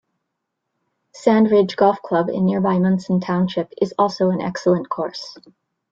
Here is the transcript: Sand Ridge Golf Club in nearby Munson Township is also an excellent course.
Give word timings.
Sand 1.13 1.51
Ridge 1.51 1.75
Golf 1.75 2.01
Club 2.01 2.27
in 2.31 2.45
nearby 2.47 2.79
Munson 2.79 3.19
Township 3.19 3.71
is 3.79 3.93
also 3.99 4.31
an 4.31 4.41
excellent 4.41 4.89
course. 4.89 5.37